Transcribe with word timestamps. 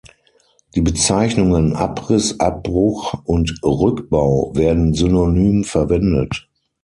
Die 0.73 0.81
Bezeichnungen 0.81 1.75
"Abriss", 1.75 2.39
"Abbruch" 2.39 3.13
und 3.25 3.59
"Rückbau" 3.63 4.49
werden 4.55 4.95
synonym 4.95 5.63
verwendet. 5.63 6.49